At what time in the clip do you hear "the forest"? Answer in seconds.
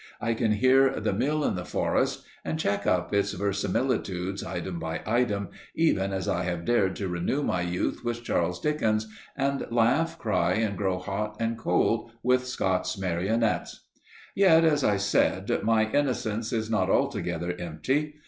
1.53-2.23